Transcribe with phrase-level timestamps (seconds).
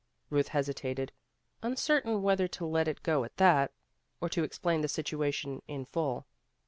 [0.31, 1.11] Ruth hesitated,
[1.61, 3.71] uncertain whether to let it go at that,
[4.19, 6.25] or to explain the situation in full.